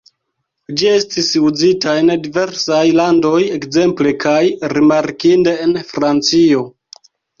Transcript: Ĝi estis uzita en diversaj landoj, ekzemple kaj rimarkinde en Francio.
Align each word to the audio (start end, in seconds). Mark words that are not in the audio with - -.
Ĝi 0.79 0.87
estis 0.91 1.27
uzita 1.49 1.93
en 2.03 2.09
diversaj 2.23 2.81
landoj, 3.01 3.35
ekzemple 3.59 4.15
kaj 4.25 4.41
rimarkinde 4.75 5.55
en 5.67 5.77
Francio. 5.93 6.65